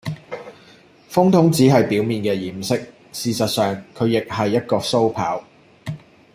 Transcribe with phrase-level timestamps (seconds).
[1.11, 2.69] 風筒只係表面嘅掩飾，
[3.11, 5.39] 事實上，佢亦係一個鬚刨